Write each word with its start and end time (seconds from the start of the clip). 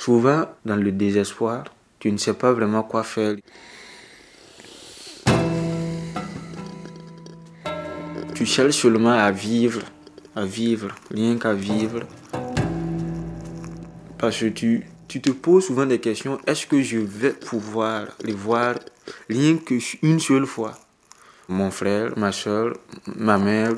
Souvent, 0.00 0.46
dans 0.64 0.76
le 0.76 0.92
désespoir, 0.92 1.64
tu 1.98 2.10
ne 2.10 2.16
sais 2.16 2.32
pas 2.32 2.52
vraiment 2.54 2.82
quoi 2.82 3.02
faire. 3.02 3.36
Tu 8.34 8.46
cherches 8.46 8.76
seulement 8.76 9.12
à 9.12 9.30
vivre, 9.30 9.82
à 10.34 10.46
vivre, 10.46 10.88
rien 11.10 11.36
qu'à 11.36 11.52
vivre. 11.52 12.00
Parce 14.16 14.40
que 14.40 14.46
tu, 14.46 14.86
te 15.06 15.30
poses 15.32 15.66
souvent 15.66 15.84
des 15.84 15.98
questions, 16.00 16.38
est-ce 16.46 16.66
que 16.66 16.80
je 16.80 16.96
vais 16.96 17.34
pouvoir 17.34 18.06
les 18.24 18.32
voir 18.32 18.76
rien 19.28 19.58
qu'une 19.58 20.18
seule 20.18 20.46
fois? 20.46 20.78
Mon 21.46 21.70
frère, 21.70 22.18
ma 22.18 22.32
soeur, 22.32 22.72
ma 23.16 23.36
mère, 23.36 23.72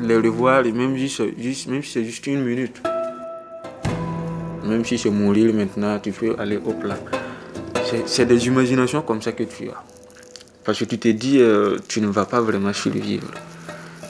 les 0.00 0.18
revoir, 0.18 0.62
même, 0.62 0.92
même 0.92 0.96
si 0.96 1.08
c'est 1.82 2.04
juste 2.04 2.28
une 2.28 2.44
minute. 2.44 2.80
Même 4.72 4.86
si 4.86 4.96
c'est 4.96 5.10
mourir 5.10 5.52
maintenant, 5.52 5.98
tu 5.98 6.12
peux 6.12 6.34
aller 6.38 6.56
au 6.56 6.72
plat. 6.72 6.96
C'est 8.06 8.24
des 8.24 8.46
imaginations 8.46 9.02
comme 9.02 9.20
ça 9.20 9.32
que 9.32 9.42
tu 9.42 9.68
as. 9.68 9.84
Parce 10.64 10.78
que 10.78 10.86
tu 10.86 10.98
te 10.98 11.08
dis, 11.08 11.40
euh, 11.40 11.76
tu 11.88 12.00
ne 12.00 12.06
vas 12.06 12.24
pas 12.24 12.40
vraiment 12.40 12.72
survivre 12.72 13.30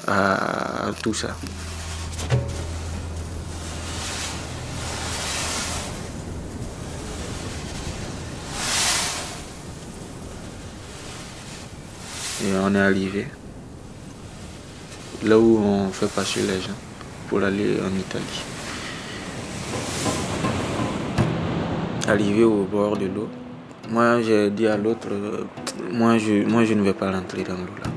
à 0.07 0.93
tout 1.03 1.15
ça. 1.15 1.37
Et 12.45 12.55
on 12.63 12.73
est 12.73 12.79
arrivé 12.79 13.27
là 15.25 15.37
où 15.37 15.59
on 15.59 15.91
fait 15.91 16.07
passer 16.07 16.43
les 16.43 16.61
gens 16.61 16.79
pour 17.29 17.43
aller 17.43 17.79
en 17.81 17.99
Italie. 17.99 18.52
Arrivé 22.09 22.43
au 22.43 22.65
bord 22.65 22.97
de 22.97 23.07
l'eau, 23.07 23.29
moi 23.89 24.21
j'ai 24.23 24.51
dit 24.51 24.67
à 24.67 24.77
l'autre, 24.77 25.07
euh, 25.13 25.45
moi 25.93 26.19
je, 26.19 26.45
moi 26.45 26.65
je 26.65 26.75
ne 26.75 26.83
vais 26.83 26.95
pas 26.95 27.13
rentrer 27.13 27.45
dans 27.45 27.55
l'eau 27.55 27.77
là. 27.83 27.91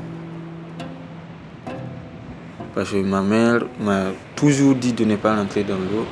Parce 2.75 2.92
que 2.92 2.97
ma 2.97 3.22
mère 3.22 3.66
m'a 3.80 4.12
toujours 4.36 4.75
dit 4.75 4.94
de 4.94 5.06
ne 5.06 5.16
pas 5.16 5.36
rentrer 5.36 5.64
dans 5.64 5.75
l'eau. 5.75 6.06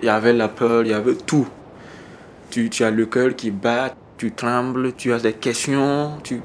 Il 0.00 0.06
y 0.06 0.08
avait 0.08 0.32
la 0.32 0.48
peur, 0.48 0.82
il 0.82 0.90
y 0.90 0.94
avait 0.94 1.14
tout. 1.14 1.46
Tu, 2.50 2.70
tu 2.70 2.84
as 2.84 2.90
le 2.90 3.04
cœur 3.04 3.36
qui 3.36 3.50
bat, 3.50 3.94
tu 4.16 4.32
trembles, 4.32 4.94
tu 4.94 5.12
as 5.12 5.18
des 5.18 5.34
questions, 5.34 6.12
tu, 6.22 6.40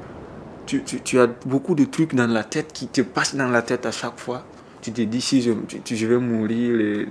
tu, 0.66 1.20
as 1.20 1.28
beaucoup 1.45 1.76
de 1.76 1.86
trucs 1.86 2.16
dans 2.16 2.28
la 2.28 2.44
tête 2.44 2.72
qui 2.73 2.88
te 2.88 3.02
passent 3.02 3.36
dans 3.36 3.50
la 3.50 3.62
tête 3.62 3.86
à 3.86 3.92
chaque 3.92 4.20
fois. 4.20 4.44
Tu 4.81 4.92
te 4.92 5.02
dis 5.02 5.22
si 5.22 5.42
je, 5.42 6.06
vais 6.06 6.17
mourir, 6.17 7.08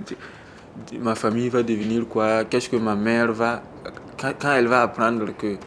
ma 0.99 1.15
famille 1.15 1.49
va 1.49 1.63
devenir 1.63 2.07
quoi? 2.07 2.43
Qu'est-ce 2.45 2.69
que 2.69 2.75
ma 2.75 2.95
mère 2.95 3.31
va... 3.31 3.63
Quand, 4.17 4.33
elle 4.55 4.67
va 4.67 4.83
apprendre 4.83 5.35
que... 5.37 5.57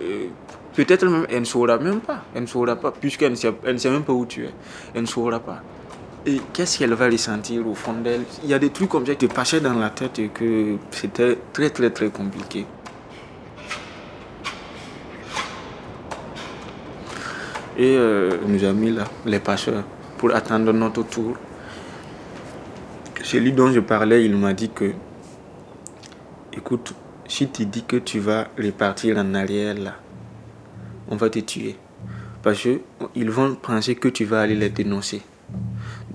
Euh, 0.00 0.28
Peut-être 0.74 1.04
même 1.06 1.26
elle 1.28 1.40
ne 1.40 1.44
saura 1.44 1.78
même 1.78 2.00
pas. 2.00 2.22
Elle 2.34 2.42
ne 2.42 2.46
saura 2.46 2.76
pas, 2.76 2.92
puisqu'elle 2.92 3.32
ne, 3.32 3.36
elle 3.64 3.74
ne 3.74 3.78
sait 3.78 3.90
même 3.90 4.04
pas 4.04 4.12
où 4.12 4.24
tu 4.24 4.44
es. 4.44 4.50
Elle 4.94 5.02
ne 5.02 5.06
saura 5.06 5.40
pas. 5.40 5.62
Et 6.26 6.40
qu'est-ce 6.52 6.78
qu'elle 6.78 6.94
va 6.94 7.06
ressentir 7.06 7.66
au 7.66 7.74
fond 7.74 7.94
d'elle? 7.94 8.22
Il 8.44 8.50
y 8.50 8.54
a 8.54 8.58
des 8.58 8.70
trucs 8.70 8.88
comme 8.88 9.06
ça 9.06 9.14
qui 9.14 9.26
te 9.26 9.34
passaient 9.34 9.60
dans 9.60 9.74
la 9.74 9.90
tête 9.90 10.18
et 10.18 10.28
que 10.28 10.76
c'était 10.90 11.38
très 11.52 11.70
très 11.70 11.90
très 11.90 12.08
compliqué. 12.08 12.66
Et 17.80 17.96
euh, 17.96 18.36
nous 18.46 18.62
a 18.62 18.74
mis 18.74 18.90
là, 18.90 19.04
les 19.24 19.38
passeurs, 19.38 19.84
pour 20.18 20.34
attendre 20.34 20.70
notre 20.70 21.02
tour. 21.02 21.38
Celui 23.22 23.52
dont 23.52 23.72
je 23.72 23.80
parlais, 23.80 24.22
il 24.22 24.36
m'a 24.36 24.52
dit 24.52 24.68
que, 24.68 24.92
écoute, 26.52 26.92
si 27.26 27.48
tu 27.48 27.64
dis 27.64 27.84
que 27.84 27.96
tu 27.96 28.18
vas 28.18 28.48
repartir 28.58 29.16
en 29.16 29.32
arrière 29.32 29.74
là, 29.78 29.94
on 31.08 31.16
va 31.16 31.30
te 31.30 31.38
tuer. 31.38 31.76
Parce 32.42 32.60
qu'ils 32.60 33.30
vont 33.30 33.54
penser 33.54 33.94
que 33.94 34.08
tu 34.08 34.26
vas 34.26 34.42
aller 34.42 34.56
les 34.56 34.68
dénoncer. 34.68 35.22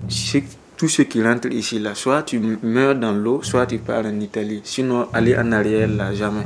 C'est 0.08 0.44
tous 0.76 0.88
ceux 0.88 1.04
qui 1.04 1.20
rentrent 1.20 1.50
ici 1.50 1.80
là, 1.80 1.96
soit 1.96 2.22
tu 2.22 2.38
meurs 2.62 2.94
dans 2.94 3.12
l'eau, 3.12 3.42
soit 3.42 3.66
tu 3.66 3.78
pars 3.78 4.06
en 4.06 4.20
Italie. 4.20 4.60
Sinon, 4.62 5.08
aller 5.12 5.36
en 5.36 5.50
arrière 5.50 5.88
là, 5.88 6.14
jamais. 6.14 6.44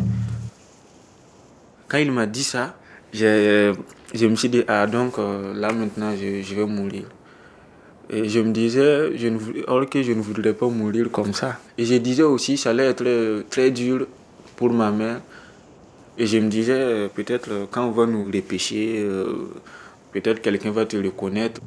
Quand 1.88 1.98
il 1.98 2.10
m'a 2.10 2.25
dit 2.25 2.44
ça, 2.44 2.75
je, 3.12 3.75
je 4.12 4.26
me 4.26 4.37
suis 4.37 4.48
dit, 4.48 4.62
ah 4.69 4.87
donc 4.87 5.19
euh, 5.19 5.54
là 5.54 5.72
maintenant 5.72 6.12
je, 6.16 6.54
vais 6.54 6.66
mourir. 6.66 7.04
Et 8.09 8.28
je 8.28 8.41
me 8.41 8.50
disais, 8.53 9.16
je 9.16 9.28
ne, 9.28 9.38
or 9.69 9.88
que 9.88 10.03
je 10.03 10.12
ne 10.12 10.21
voudrais 10.21 10.53
pas 10.53 10.66
mourir 10.66 11.10
comme 11.12 11.32
ça. 11.32 11.59
Et 11.78 11.84
je 11.84 11.94
disais 11.94 12.25
aussi, 12.25 12.56
ça 12.56 12.71
allait 12.71 12.87
être 12.87 13.44
très 13.48 13.71
dur 13.71 14.06
pour 14.56 14.72
ma 14.72 14.91
mère. 14.91 15.21
Et 16.19 16.26
je 16.26 16.38
me 16.38 16.48
disais, 16.48 17.09
peut-être 17.15 17.69
quand 17.71 17.87
on 17.87 17.93
va 17.93 18.06
nous 18.06 18.25
repêcher, 18.25 18.97
euh, 18.98 19.53
peut-être 20.12 20.42
quelqu'un 20.42 20.72
va 20.72 20.87
te 20.87 20.97
reconnaître. 20.97 21.60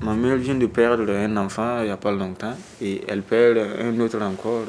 Ma 0.00 0.14
mère 0.14 0.36
vient 0.36 0.54
de 0.54 0.66
perdre 0.66 1.10
un 1.10 1.36
enfant 1.36 1.80
il 1.80 1.86
n'y 1.86 1.90
a 1.90 1.96
pas 1.96 2.12
longtemps 2.12 2.56
et 2.82 3.02
elle 3.06 3.22
perd 3.22 3.58
un 3.58 4.00
autre 4.00 4.20
encore. 4.20 4.64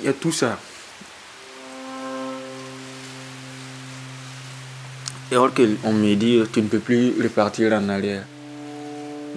Il 0.00 0.06
y 0.06 0.08
a 0.08 0.12
tout 0.12 0.32
ça. 0.32 0.58
Et 5.30 5.34
alors 5.34 5.52
qu'on 5.52 5.92
me 5.92 6.14
dit, 6.14 6.40
tu 6.52 6.62
ne 6.62 6.68
peux 6.68 6.78
plus 6.78 7.12
repartir 7.22 7.72
en 7.74 7.88
arrière. 7.90 8.24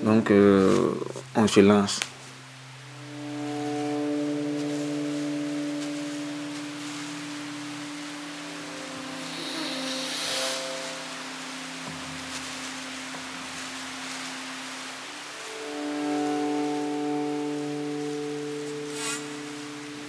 Donc, 0.04 0.32
euh, 0.32 0.92
on 1.36 1.48
se 1.48 1.60
lance. 1.60 2.00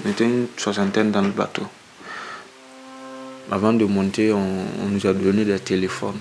On 0.05 0.11
était 0.11 0.25
une 0.25 0.47
soixantaine 0.57 1.11
dans 1.11 1.23
le 1.23 1.31
bateau. 1.31 1.67
Avant 3.53 3.75
de 3.75 3.85
monter, 3.85 4.33
on, 4.33 4.89
nous 4.91 5.07
a 5.07 5.13
donné 5.13 5.45
des 5.45 5.59
téléphones. 5.59 6.17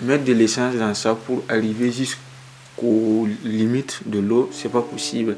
Mettre 0.00 0.24
de 0.24 0.32
l'essence 0.32 0.76
dans 0.76 0.94
ça 0.94 1.14
pour 1.14 1.42
arriver 1.46 1.92
jusqu'aux 1.92 3.28
limites 3.44 4.00
de 4.06 4.18
l'eau, 4.18 4.48
c'est 4.50 4.72
pas 4.72 4.80
possible. 4.80 5.36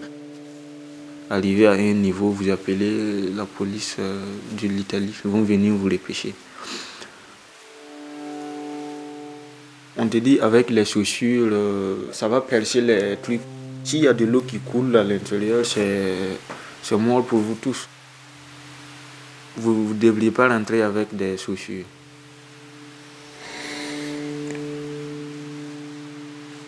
Arriver 1.30 1.66
à 1.66 1.72
un 1.72 1.94
niveau, 1.94 2.30
vous 2.30 2.48
appelez 2.48 3.28
la 3.34 3.44
police 3.44 3.96
euh, 3.98 4.22
de 4.62 4.68
l'Italie, 4.68 5.12
ils 5.24 5.30
vont 5.32 5.42
venir 5.42 5.74
vous 5.74 5.88
repêcher. 5.88 6.32
On 9.96 10.06
te 10.06 10.18
dit 10.18 10.38
avec 10.38 10.70
les 10.70 10.84
chaussures, 10.84 11.48
euh, 11.50 12.04
ça 12.12 12.28
va 12.28 12.40
percer 12.40 12.82
les 12.82 13.16
trucs. 13.20 13.40
S'il 13.82 14.04
y 14.04 14.06
a 14.06 14.12
de 14.12 14.26
l'eau 14.26 14.42
qui 14.42 14.60
coule 14.60 14.96
à 14.96 15.02
l'intérieur, 15.02 15.66
c'est 15.66 16.96
mort 16.96 17.24
pour 17.24 17.40
vous 17.40 17.56
tous 17.60 17.88
vous 19.56 19.94
ne 19.94 19.94
devriez 19.94 20.30
pas 20.30 20.48
rentrer 20.48 20.82
avec 20.82 21.14
des 21.14 21.36
chaussures. 21.36 21.84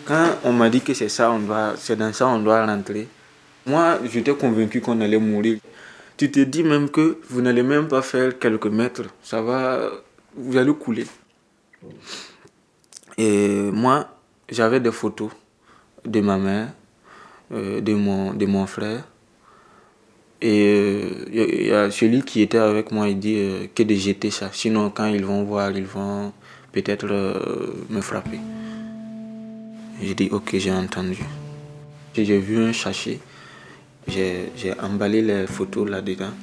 Quand 0.05 0.37
on 0.43 0.51
m'a 0.51 0.69
dit 0.69 0.81
que 0.81 0.93
c'est 0.93 1.09
ça, 1.09 1.31
on 1.31 1.39
doit, 1.39 1.75
c'est 1.77 1.95
dans 1.95 2.11
ça 2.11 2.27
on 2.27 2.39
doit 2.39 2.65
rentrer, 2.65 3.07
moi 3.65 3.99
j'étais 4.03 4.35
convaincu 4.35 4.81
qu'on 4.81 4.99
allait 4.99 5.17
mourir. 5.17 5.59
Tu 6.17 6.29
te 6.29 6.41
dis 6.41 6.63
même 6.63 6.89
que 6.89 7.19
vous 7.29 7.41
n'allez 7.41 7.63
même 7.63 7.87
pas 7.87 8.01
faire 8.01 8.37
quelques 8.37 8.67
mètres, 8.67 9.05
ça 9.23 9.41
va, 9.41 9.89
vous 10.35 10.57
allez 10.57 10.73
couler. 10.73 11.07
Et 13.17 13.69
moi, 13.71 14.09
j'avais 14.49 14.79
des 14.79 14.91
photos 14.91 15.29
de 16.05 16.19
ma 16.21 16.37
mère, 16.37 16.69
euh, 17.51 17.81
de, 17.81 17.93
mon, 17.93 18.33
de 18.33 18.45
mon 18.45 18.65
frère, 18.67 19.03
et 20.45 20.65
euh, 20.67 21.67
y, 21.67 21.71
a 21.71 21.89
celui 21.89 22.21
qui 22.21 22.41
était 22.41 22.57
avec 22.57 22.91
moi, 22.91 23.07
il 23.07 23.17
dit 23.17 23.35
euh, 23.37 23.67
que 23.73 23.81
de 23.81 23.95
jeter 23.95 24.29
ça. 24.29 24.49
Sinon, 24.51 24.89
quand 24.89 25.05
ils 25.05 25.23
vont 25.23 25.43
voir, 25.45 25.71
ils 25.71 25.85
vont 25.85 26.33
peut-être 26.73 27.07
euh, 27.09 27.73
me 27.89 28.01
frapper. 28.01 28.41
J'ai 30.01 30.13
dit, 30.15 30.27
ok, 30.29 30.49
j'ai 30.57 30.73
entendu. 30.73 31.23
J'ai 32.13 32.39
vu 32.39 32.61
un 32.61 32.73
sachet. 32.73 33.19
J'ai 34.05 34.51
emballé 34.81 35.21
les 35.21 35.47
photos 35.47 35.89
là-dedans. 35.89 36.33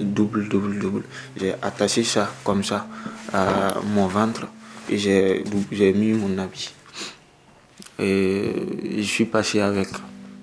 Double, 0.00 0.48
double, 0.48 0.78
double. 0.78 1.02
J'ai 1.36 1.52
attaché 1.60 2.04
ça 2.04 2.32
comme 2.42 2.64
ça 2.64 2.86
à 3.30 3.74
mon 3.94 4.06
ventre. 4.06 4.46
Et 4.88 4.96
j'ai 4.96 5.92
mis 5.92 6.14
mon 6.14 6.38
habit. 6.38 6.72
Et 7.98 8.52
je 8.96 9.02
suis 9.02 9.26
passé 9.26 9.60
avec. 9.60 9.88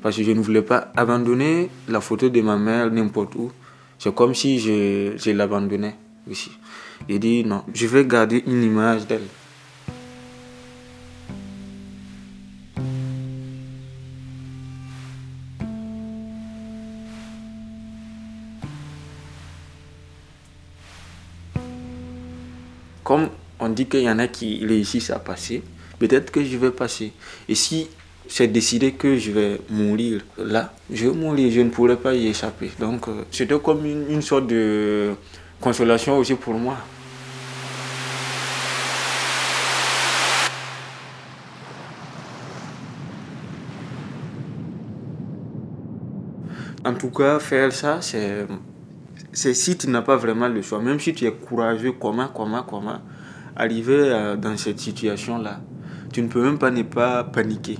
Parce 0.02 0.16
que 0.16 0.24
je 0.24 0.32
ne 0.32 0.40
voulais 0.40 0.62
pas 0.62 0.92
abandonner 0.96 1.70
la 1.88 2.00
photo 2.00 2.30
de 2.30 2.42
ma 2.42 2.58
mère 2.58 2.90
n'importe 2.90 3.36
où. 3.36 3.52
C'est 3.98 4.16
comme 4.16 4.34
si 4.34 4.60
je, 4.60 5.32
l'abandonnais 5.32 5.96
aussi. 6.30 6.52
J'ai 7.10 7.20
dit 7.20 7.44
non, 7.44 7.64
je 7.74 7.86
vais 7.86 8.06
garder 8.06 8.44
une 8.48 8.64
image 8.64 9.06
d'elle. 9.08 9.22
Comme 23.04 23.30
on 23.60 23.70
dit 23.70 23.88
qu'il 23.88 24.02
y 24.02 24.10
en 24.10 24.20
a 24.20 24.28
qui 24.28 24.66
réussissent 24.66 25.10
à 25.10 25.20
passer, 25.20 25.64
peut-être 25.98 26.32
que 26.32 26.44
je 26.44 26.56
vais 26.58 26.72
passer. 26.72 27.12
Et 27.50 27.56
si 27.56 27.90
c'est 28.30 28.48
décidé 28.48 28.92
que 28.94 29.18
je 29.18 29.32
vais 29.32 29.60
mourir 29.70 30.22
là, 30.38 30.72
je 30.92 31.08
vais 31.08 31.16
mourir, 31.16 31.52
je 31.52 31.62
ne 31.62 31.70
pourrai 31.70 31.98
pas 31.98 32.14
y 32.14 32.28
échapper. 32.28 32.70
Donc 32.80 33.08
euh, 33.08 33.24
c'était 33.32 33.60
comme 33.60 33.86
une, 33.86 34.22
sorte 34.22 34.48
de 34.48 35.14
consolation 35.60 36.18
aussi 36.18 36.36
pour 36.36 36.54
moi. 36.54 36.78
En 46.86 46.94
tout 46.94 47.10
cas, 47.10 47.40
faire 47.40 47.74
ça, 47.74 47.98
c'est 48.02 48.46
c'est 49.34 49.54
si 49.54 49.78
tu 49.78 49.90
n'as 49.90 50.02
pas 50.02 50.16
vraiment 50.16 50.48
le 50.48 50.62
choix, 50.62 50.80
même 50.82 51.00
si 51.00 51.14
tu 51.14 51.26
es 51.26 51.32
courageux, 51.32 51.94
comment, 52.00 52.28
comment, 52.28 52.64
comment, 52.64 53.00
arriver 53.56 54.12
euh, 54.12 54.36
dans 54.36 54.56
cette 54.56 54.80
situation-là, 54.80 55.62
tu 56.14 56.22
ne 56.22 56.28
peux 56.28 56.44
même 56.44 56.58
pas 56.60 56.72
ne 56.72 56.84
pas 56.84 57.24
paniquer. 57.24 57.78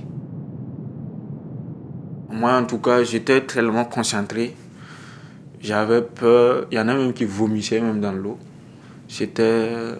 Moi, 2.30 2.52
en 2.52 2.64
tout 2.64 2.78
cas, 2.78 3.02
j'étais 3.02 3.40
tellement 3.42 3.84
concentré. 3.84 4.54
J'avais 5.60 6.02
peur. 6.02 6.66
Il 6.70 6.76
y 6.76 6.80
en 6.80 6.88
a 6.88 6.94
même 6.94 7.12
qui 7.12 7.24
vomissaient 7.24 7.80
même 7.80 8.00
dans 8.00 8.12
l'eau. 8.12 8.38
C'était, 9.08 9.94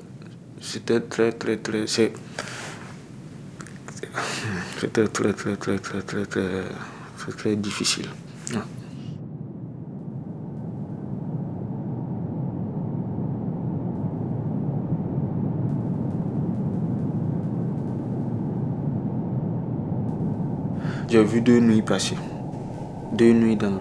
c'était 0.61 1.01
très, 1.01 1.33
très, 1.33 1.57
très. 1.57 1.87
C'est... 1.87 2.13
C'était 4.81 5.09
très, 5.09 5.33
très, 5.33 5.57
très, 5.57 5.79
très, 5.79 6.01
très, 6.01 6.25
très, 6.27 6.65
très, 7.17 7.33
très 7.37 7.57
difficile. 7.57 8.09
J'ai 21.11 21.25
vu 21.25 21.41
deux 21.41 21.59
nuits 21.59 21.83
passer. 21.83 22.15
Deux 23.13 23.33
nuits 23.33 23.57
dans 23.57 23.71
l'eau. 23.71 23.81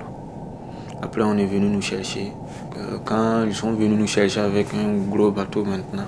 Après, 1.00 1.22
on 1.22 1.38
est 1.38 1.46
venu 1.46 1.68
nous 1.70 1.82
chercher. 1.82 2.32
Euh, 2.76 2.98
quand 3.06 3.44
ils 3.46 3.54
sont 3.54 3.74
venus 3.74 4.00
nous 4.00 4.08
chercher 4.08 4.40
avec 4.40 4.74
un 4.74 4.98
gros 5.08 5.30
bateau 5.30 5.64
maintenant, 5.64 6.08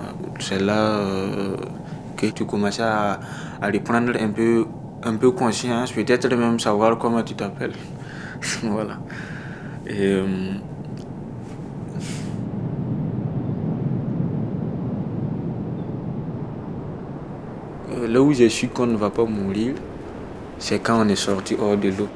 euh, 0.00 0.04
c'est 0.38 0.60
là 0.60 0.78
euh, 0.78 1.56
que 2.16 2.26
tu 2.26 2.44
commençais 2.44 2.82
à, 2.84 3.18
à 3.60 3.66
reprendre 3.66 4.12
un 4.16 4.28
peu, 4.28 4.66
un 5.02 5.16
peu 5.16 5.32
conscience, 5.32 5.90
peut-être 5.90 6.32
même 6.32 6.60
savoir 6.60 6.96
comment 6.98 7.24
tu 7.24 7.34
t'appelles. 7.34 7.74
voilà. 8.62 8.96
Et, 9.88 10.22
là 18.06 18.22
où 18.22 18.32
je 18.32 18.44
suis 18.44 18.68
qu'on 18.68 18.86
ne 18.86 18.96
va 18.96 19.10
pas 19.10 19.24
mourir, 19.24 19.74
c'est 20.58 20.80
quand 20.80 21.04
on 21.04 21.08
est 21.08 21.16
sorti 21.16 21.56
hors 21.58 21.76
de 21.76 21.88
l'eau. 21.88 22.08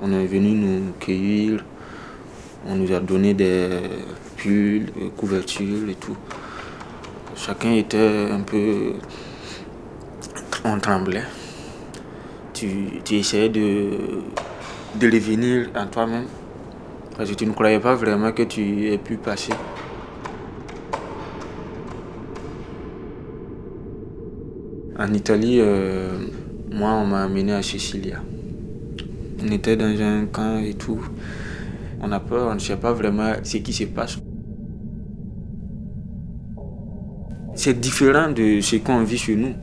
On 0.00 0.12
est 0.12 0.26
venu 0.26 0.52
nous 0.52 0.92
cueillir, 0.98 1.64
on 2.66 2.76
nous 2.76 2.92
a 2.92 3.00
donné 3.00 3.34
des 3.34 3.68
pulls, 4.36 4.86
des 4.86 5.10
couvertures 5.16 5.88
et 5.90 5.94
tout. 5.94 6.16
Chacun 7.36 7.72
était 7.72 8.28
un 8.30 8.40
peu 8.40 8.94
on 10.68 10.78
tremblait. 10.80 11.24
Tu, 12.52 13.00
tu 13.04 13.16
essayais 13.16 13.48
de, 13.48 13.88
de 14.98 15.06
revenir 15.10 15.68
en 15.74 15.86
toi-même. 15.86 16.26
Parce 17.16 17.30
que 17.30 17.34
tu 17.34 17.46
ne 17.46 17.52
croyais 17.52 17.80
pas 17.80 17.94
vraiment 17.94 18.32
que 18.32 18.42
tu 18.42 18.92
aies 18.92 18.98
pu 18.98 19.16
passer. 19.16 19.52
En 24.98 25.12
Italie, 25.12 25.58
euh, 25.60 26.18
moi, 26.72 26.90
on 26.92 27.06
m'a 27.06 27.24
amené 27.24 27.52
à 27.54 27.62
Sicilia. 27.62 28.20
On 29.42 29.50
était 29.52 29.76
dans 29.76 30.00
un 30.00 30.26
camp 30.26 30.58
et 30.58 30.74
tout. 30.74 31.00
On 32.00 32.10
a 32.12 32.20
peur, 32.20 32.48
on 32.50 32.54
ne 32.54 32.58
sait 32.58 32.76
pas 32.76 32.92
vraiment 32.92 33.32
ce 33.42 33.58
qui 33.58 33.72
se 33.72 33.84
passe. 33.84 34.18
C'est 37.54 37.78
différent 37.78 38.30
de 38.30 38.60
ce 38.60 38.76
qu'on 38.76 39.02
vit 39.02 39.18
chez 39.18 39.34
nous 39.34 39.54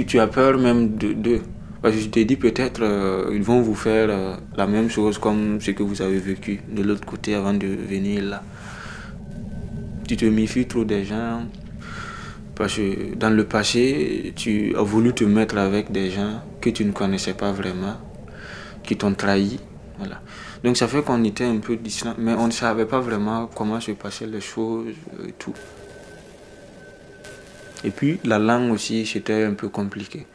tu, 0.00 0.18
as 0.18 0.26
peur 0.26 0.58
même 0.58 0.96
d'eux. 0.96 1.42
Parce 1.80 1.94
que 1.96 2.00
je 2.00 2.08
te 2.08 2.20
dis 2.20 2.36
peut-être 2.36 2.82
euh, 2.82 3.30
ils 3.32 3.42
vont 3.42 3.60
vous 3.60 3.74
faire 3.74 4.08
euh, 4.08 4.36
la 4.56 4.66
même 4.66 4.88
chose 4.88 5.18
comme 5.18 5.60
ce 5.60 5.72
que 5.72 5.82
vous 5.82 6.00
avez 6.00 6.18
vécu 6.18 6.60
de 6.70 6.82
l'autre 6.82 7.04
côté 7.04 7.34
avant 7.34 7.52
de 7.54 7.66
venir 7.66 8.22
là. 8.22 8.42
Tu 10.06 10.16
te 10.16 10.24
méfies 10.24 10.66
trop 10.66 10.84
des 10.84 11.04
gens. 11.04 11.42
Parce 12.54 12.76
que 12.76 13.14
dans 13.14 13.30
le 13.30 13.44
passé, 13.44 14.32
tu 14.36 14.76
as 14.76 14.82
voulu 14.82 15.12
te 15.12 15.24
mettre 15.24 15.56
avec 15.58 15.90
des 15.90 16.10
gens 16.10 16.42
que 16.60 16.70
tu 16.70 16.84
ne 16.84 16.92
connaissais 16.92 17.34
pas 17.34 17.50
vraiment, 17.50 17.96
qui 18.84 18.96
t'ont 18.96 19.14
trahi. 19.14 19.58
Voilà. 19.98 20.20
Donc 20.62 20.76
ça 20.76 20.86
fait 20.86 21.02
qu'on 21.02 21.24
était 21.24 21.44
un 21.44 21.58
peu 21.58 21.76
distant, 21.76 22.14
mais 22.18 22.34
on 22.34 22.46
ne 22.46 22.52
savait 22.52 22.86
pas 22.86 23.00
vraiment 23.00 23.48
comment 23.52 23.80
se 23.80 23.92
passaient 23.92 24.26
les 24.26 24.40
choses 24.40 24.94
et 25.26 25.32
tout. 25.32 25.54
Et 27.84 27.90
puis 27.90 28.18
la 28.24 28.38
langue 28.38 28.72
aussi, 28.72 29.06
c'était 29.06 29.44
un 29.44 29.54
peu 29.54 29.68
compliqué. 29.68 30.26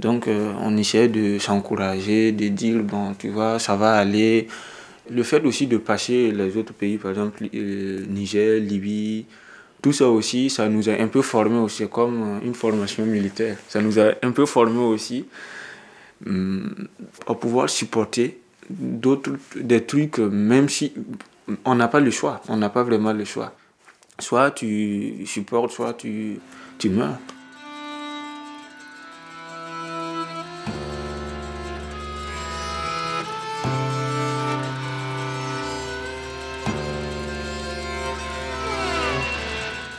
Donc 0.00 0.28
euh, 0.28 0.52
on 0.60 0.76
essayait 0.76 1.08
de 1.08 1.38
s'encourager, 1.38 2.32
de 2.32 2.48
dire, 2.48 2.82
bon, 2.82 3.14
tu 3.18 3.28
vois, 3.30 3.58
ça 3.58 3.76
va 3.76 3.94
aller. 3.94 4.48
Le 5.10 5.22
fait 5.22 5.42
aussi 5.44 5.66
de 5.66 5.78
passer 5.78 6.30
les 6.30 6.56
autres 6.56 6.74
pays, 6.74 6.98
par 6.98 7.10
exemple 7.10 7.44
euh, 7.54 8.04
Niger, 8.08 8.60
Libye, 8.60 9.24
tout 9.80 9.92
ça 9.92 10.08
aussi, 10.08 10.50
ça 10.50 10.68
nous 10.68 10.88
a 10.88 10.92
un 10.92 11.08
peu 11.08 11.22
formés 11.22 11.58
aussi, 11.58 11.86
comme 11.88 12.40
une 12.44 12.54
formation 12.54 13.06
militaire. 13.06 13.56
Ça 13.68 13.80
nous 13.80 13.98
a 13.98 14.12
un 14.22 14.32
peu 14.32 14.44
formés 14.44 14.84
aussi 14.84 15.24
hum, 16.26 16.88
à 17.26 17.34
pouvoir 17.34 17.70
supporter 17.70 18.38
d'autres, 18.68 19.32
des 19.56 19.82
trucs, 19.84 20.18
même 20.18 20.68
si 20.68 20.92
on 21.64 21.74
n'a 21.74 21.88
pas 21.88 22.00
le 22.00 22.10
choix, 22.10 22.42
on 22.48 22.56
n'a 22.56 22.68
pas 22.68 22.82
vraiment 22.82 23.12
le 23.12 23.24
choix. 23.24 23.54
Soit 24.20 24.50
tu 24.50 25.24
supportes, 25.26 25.70
soit 25.70 25.94
tu, 25.94 26.40
tu 26.76 26.88
meurs. 26.90 27.18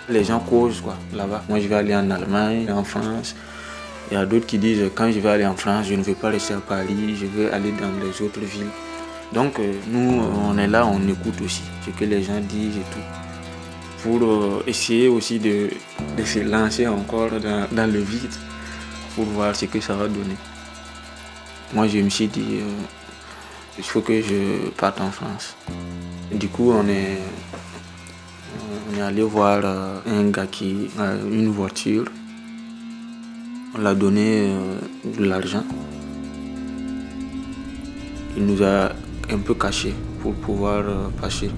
Les 0.09 0.25
gens 0.25 0.39
causent 0.41 0.81
quoi 0.81 0.97
là-bas. 1.13 1.43
Moi 1.47 1.61
je 1.61 1.67
vais 1.69 1.75
aller 1.75 1.95
en 1.95 2.11
Allemagne, 2.11 2.69
en 2.69 2.83
France. 2.83 3.35
Il 4.11 4.15
y 4.15 4.17
a 4.17 4.25
d'autres 4.25 4.47
qui 4.47 4.57
disent 4.57 4.91
quand 4.95 5.09
je 5.11 5.19
vais 5.19 5.29
aller 5.29 5.45
en 5.45 5.55
France, 5.55 5.85
je 5.87 5.93
ne 5.93 6.01
vais 6.01 6.15
pas 6.15 6.29
rester 6.29 6.55
à 6.55 6.59
Paris, 6.59 7.15
je 7.15 7.25
vais 7.25 7.51
aller 7.51 7.71
dans 7.71 7.91
les 8.03 8.21
autres 8.21 8.41
villes. 8.41 8.67
Donc 9.31 9.59
euh, 9.59 9.73
nous, 9.87 10.21
on 10.45 10.57
est 10.57 10.67
là, 10.67 10.85
on 10.85 10.99
écoute 11.07 11.39
aussi 11.41 11.61
ce 11.85 11.91
que 11.91 12.03
les 12.03 12.21
gens 12.21 12.41
disent 12.41 12.75
et 12.75 12.93
tout 12.93 13.28
pour 14.03 14.21
euh, 14.21 14.63
essayer 14.67 15.07
aussi 15.07 15.39
de, 15.39 15.69
de, 16.17 16.23
se 16.23 16.39
lancer 16.39 16.87
encore 16.87 17.31
dans, 17.31 17.67
dans, 17.71 17.91
le 17.91 17.99
vide 17.99 18.33
pour 19.15 19.25
voir 19.25 19.55
ce 19.55 19.65
que 19.65 19.79
ça 19.79 19.95
va 19.95 20.07
donner. 20.07 20.37
Moi, 21.73 21.87
je 21.87 21.99
me 21.99 22.09
suis 22.09 22.27
dit, 22.27 22.59
euh, 22.61 22.83
il 23.77 23.83
faut 23.83 24.01
que 24.01 24.21
je 24.21 24.69
parte 24.77 25.01
en 25.01 25.11
France. 25.11 25.55
Du 26.31 26.47
coup, 26.47 26.71
on 26.71 26.87
est, 26.87 27.17
on 28.91 28.97
est 28.97 29.01
allé 29.01 29.21
voir 29.21 29.61
euh, 29.63 29.99
un 30.07 30.29
gars 30.29 30.47
qui 30.47 30.89
a 30.97 31.15
une 31.15 31.49
voiture. 31.49 32.05
On 33.75 33.81
l'a 33.81 33.93
donné 33.93 34.55
de 35.05 35.25
l'argent. 35.25 35.63
Il 38.35 38.45
nous 38.45 38.63
a 38.63 38.89
un 39.29 39.37
peu 39.37 39.53
caché 39.53 39.93
pour 40.21 40.33
pouvoir 40.33 40.83
passer. 41.21 41.51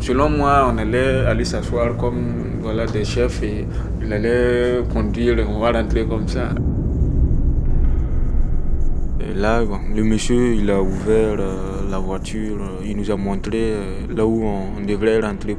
Selon 0.00 0.30
moi, 0.30 0.70
on 0.72 0.78
allait 0.78 1.26
aller 1.26 1.44
s'asseoir 1.44 1.96
comme 1.96 2.60
voilà, 2.60 2.86
des 2.86 3.04
chefs 3.04 3.42
et 3.42 3.66
il 4.02 4.12
allait 4.12 4.80
conduire, 4.92 5.36
on 5.48 5.58
va 5.58 5.72
rentrer 5.72 6.06
comme 6.06 6.28
ça. 6.28 6.50
là, 9.34 9.62
le 9.94 10.02
monsieur, 10.02 10.54
il 10.54 10.70
a 10.70 10.82
ouvert 10.82 11.36
la 11.90 11.98
voiture, 11.98 12.58
il 12.84 12.96
nous 12.96 13.10
a 13.10 13.16
montré 13.16 13.72
là 14.14 14.26
où 14.26 14.44
on 14.44 14.84
devrait 14.84 15.20
rentrer. 15.20 15.56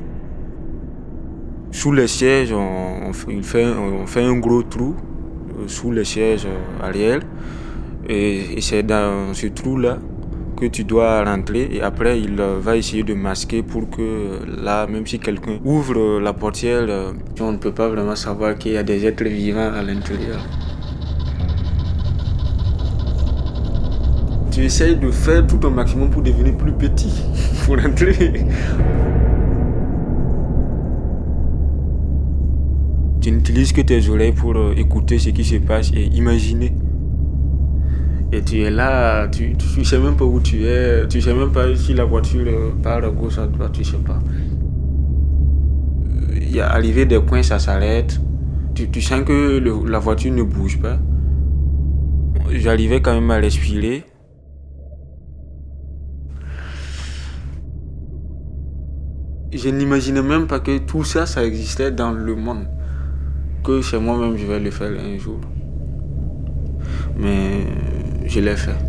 Sous 1.71 1.91
le 1.91 2.07
siège, 2.07 2.51
on, 2.51 3.13
fait, 3.13 3.65
on 3.65 4.05
fait 4.07 4.23
un 4.23 4.37
gros 4.37 4.63
trou 4.63 4.95
sous 5.67 5.91
le 5.91 6.03
siège 6.03 6.47
arrière. 6.81 7.21
Et, 8.07 8.59
c'est 8.61 8.83
dans 8.83 9.33
ce 9.33 9.47
trou-là 9.47 9.99
que 10.59 10.65
tu 10.65 10.83
dois 10.83 11.23
rentrer 11.23 11.69
et 11.71 11.81
après 11.81 12.19
il 12.19 12.35
va 12.35 12.75
essayer 12.75 13.03
de 13.03 13.13
masquer 13.13 13.63
pour 13.63 13.89
que 13.89 14.39
là, 14.61 14.87
même 14.87 15.07
si 15.07 15.19
quelqu'un 15.19 15.59
ouvre 15.63 16.19
la 16.19 16.33
portière, 16.33 16.87
on 17.39 17.51
ne 17.53 17.57
peut 17.57 17.71
pas 17.71 17.87
vraiment 17.87 18.15
savoir 18.15 18.57
qu'il 18.57 18.73
y 18.73 18.77
a 18.77 18.83
des 18.83 19.05
êtres 19.05 19.23
vivants 19.23 19.71
à 19.73 19.81
l'intérieur. 19.81 20.39
Tu 24.51 24.61
essayes 24.65 24.97
de 24.97 25.09
faire 25.11 25.47
tout 25.47 25.57
ton 25.57 25.71
maximum 25.71 26.09
pour 26.09 26.21
devenir 26.21 26.57
plus 26.57 26.73
petit, 26.73 27.13
pour 27.65 27.77
entrer. 27.79 28.45
Tu 33.21 33.31
n'utilises 33.31 33.71
que 33.71 33.81
tes 33.81 34.09
oreilles 34.09 34.33
pour 34.33 34.55
euh, 34.55 34.73
écouter 34.75 35.19
ce 35.19 35.29
qui 35.29 35.43
se 35.43 35.57
passe 35.57 35.91
et 35.93 36.05
imaginer. 36.05 36.73
Et 38.31 38.43
tu 38.43 38.61
es 38.61 38.69
là, 38.69 39.27
tu 39.27 39.55
ne 39.77 39.83
sais 39.83 39.97
même 39.97 40.15
pas 40.15 40.25
où 40.25 40.39
tu 40.39 40.63
es, 40.65 41.07
tu 41.07 41.17
ne 41.17 41.21
sais 41.21 41.33
même 41.33 41.51
pas 41.51 41.75
si 41.75 41.95
la 41.95 42.03
voiture 42.03 42.45
euh, 42.47 42.71
part 42.83 43.03
à 43.03 43.09
gauche, 43.09 43.39
à 43.39 43.47
droite, 43.47 43.71
tu 43.71 43.79
ne 43.79 43.85
sais 43.85 43.97
pas. 43.97 44.19
Il 46.33 46.55
y 46.55 46.61
a 46.61 46.71
arrivé 46.71 47.05
des 47.05 47.19
coins, 47.19 47.41
ça 47.41 47.57
s'arrête. 47.57 48.19
Tu, 48.75 49.01
sens 49.01 49.23
que 49.25 49.59
la 49.87 49.99
voiture 49.99 50.31
ne 50.31 50.43
bouge 50.43 50.79
pas. 50.79 50.99
J'arrivais 52.51 53.01
quand 53.01 53.13
même 53.13 53.29
à 53.31 53.37
respirer. 53.37 54.03
Je 59.51 59.69
n'imaginais 59.69 60.21
même 60.21 60.45
pas 60.45 60.59
que 60.59 60.77
tout 60.77 61.03
ça, 61.03 61.25
ça 61.25 61.43
existait 61.43 61.91
dans 61.91 62.11
le 62.11 62.35
monde 62.35 62.67
que 63.63 63.81
chez 63.81 63.97
moi-même 63.99 64.37
je 64.37 64.45
vais 64.45 64.59
le 64.59 64.69
faire 64.71 64.91
un 64.91 65.17
jour. 65.17 65.39
Mais 67.17 67.65
je 68.29 68.39
l'ai 68.39 68.55
fait. 68.55 68.88